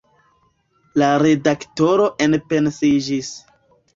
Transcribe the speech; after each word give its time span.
La 1.01 1.09
redaktoro 1.23 2.09
enpensiĝis. 2.27 3.33